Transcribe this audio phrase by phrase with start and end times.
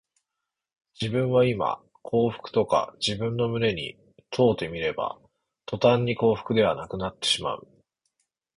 [0.99, 3.99] 自分はいま幸福かと自分の胸に
[4.31, 5.19] 問うてみれば、
[5.67, 7.67] とたんに幸福ではなくなってしまう